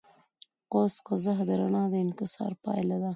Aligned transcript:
قوس 0.71 0.95
قزح 1.07 1.37
د 1.47 1.49
رڼا 1.59 1.83
د 1.91 1.93
انکسار 2.05 2.51
پایله 2.63 2.97
ده. 3.03 3.09